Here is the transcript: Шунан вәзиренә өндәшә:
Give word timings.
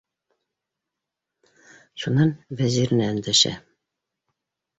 Шунан 2.05 2.33
вәзиренә 2.63 3.11
өндәшә: 3.13 3.53